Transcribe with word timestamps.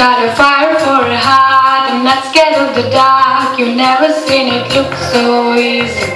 got 0.00 0.24
a 0.24 0.34
fire 0.34 0.78
for 0.80 1.04
a 1.04 1.18
heart. 1.28 1.92
I'm 1.92 2.02
not 2.02 2.24
scared 2.32 2.56
of 2.56 2.74
the 2.74 2.88
dark. 2.88 3.58
You've 3.58 3.76
never 3.76 4.08
seen 4.24 4.48
it 4.48 4.64
look 4.72 4.94
so 5.12 5.52
easy. 5.52 6.08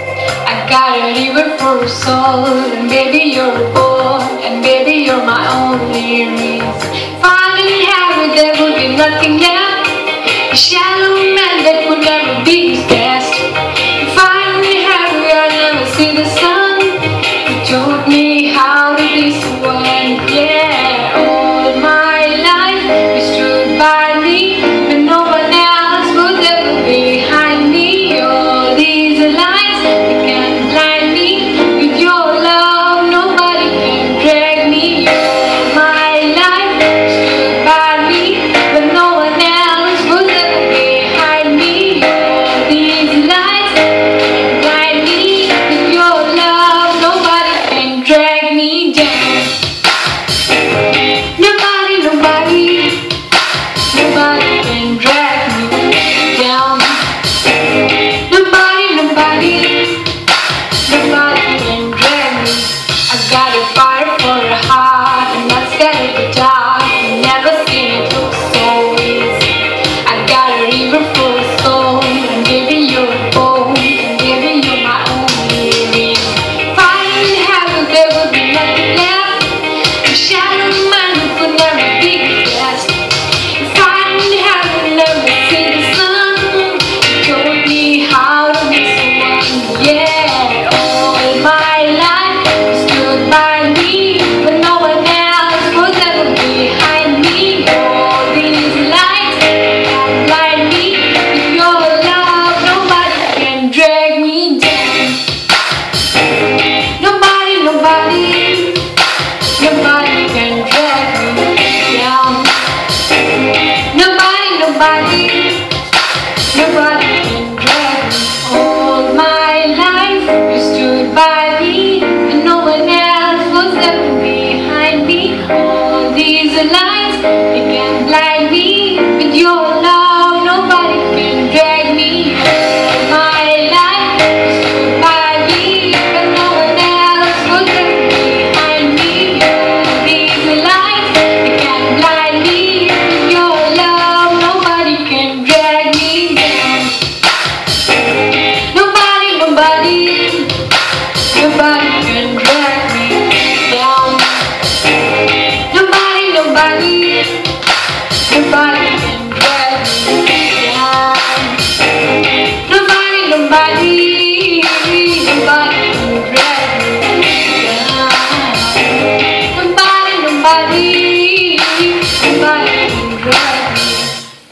I 0.49 0.65
got 0.72 0.97
a 0.97 1.13
river 1.13 1.59
for 1.59 1.85
a 1.85 1.89
soul. 1.89 2.49
And 2.72 2.89
baby, 2.89 3.37
you're 3.37 3.53
a 3.53 3.67
boy. 3.76 4.25
And 4.40 4.62
baby, 4.62 5.04
you're 5.04 5.26
my 5.26 5.44
only 5.61 6.25
reason. 6.33 6.89
Finding 7.21 7.85
heaven, 7.93 8.33
there 8.33 8.57
would 8.57 8.75
be 8.81 8.97
nothing 8.97 9.37
left. 9.44 9.85
A 10.54 10.57
shallow 10.57 11.21
man 11.37 11.57
that 11.69 11.85
would 11.87 12.01
never 12.01 12.43
be 12.43 12.80
scared. 12.80 13.04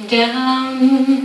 down. 0.09 1.22